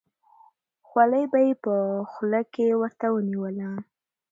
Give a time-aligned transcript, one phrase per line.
[0.87, 1.73] خولۍ به یې په
[2.11, 3.69] خوله کې ورته ونیوله.